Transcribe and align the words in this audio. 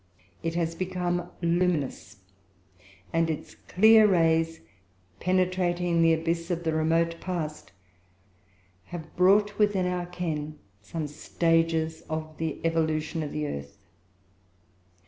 It 0.41 0.55
has 0.55 0.73
become 0.73 1.29
luminous, 1.43 2.21
and 3.13 3.29
its 3.29 3.53
clear 3.53 4.07
rays, 4.07 4.61
penetrating 5.19 6.01
the 6.01 6.11
abyss 6.15 6.49
of 6.49 6.63
the 6.63 6.73
remote 6.73 7.17
past, 7.21 7.71
have 8.85 9.15
brought 9.15 9.59
within 9.59 9.85
our 9.85 10.07
ken 10.07 10.57
some 10.81 11.05
stages 11.05 12.01
of 12.09 12.35
the 12.39 12.59
evolution 12.65 13.21
of 13.21 13.31
the 13.31 13.45
earth. 13.45 13.77